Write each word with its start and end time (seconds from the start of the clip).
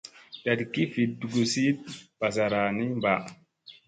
Ndat 0.41 0.59
gi 0.73 0.83
vi 0.91 1.03
nduziyut 1.09 1.79
bazara 2.19 2.61
ni 2.75 2.85
mba. 2.97 3.13